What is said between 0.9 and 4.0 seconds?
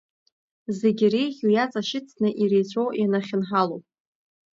иреиӷьу иаҵашьыцны иреицәоу ианахьынҳалоу.